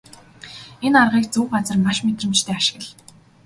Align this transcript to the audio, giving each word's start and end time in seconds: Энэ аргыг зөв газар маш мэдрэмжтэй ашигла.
Энэ 0.85 0.97
аргыг 1.03 1.25
зөв 1.33 1.45
газар 1.53 1.77
маш 1.85 1.97
мэдрэмжтэй 2.05 2.55
ашигла. 2.59 2.93